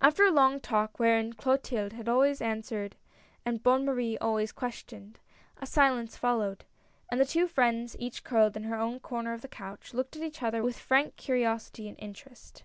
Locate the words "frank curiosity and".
10.76-11.96